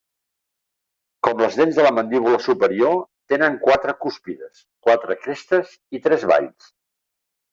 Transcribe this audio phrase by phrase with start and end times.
[1.27, 2.95] Com les dents de la mandíbula superior,
[3.33, 6.73] tenen quatre cúspides, quatre crestes i tres valls.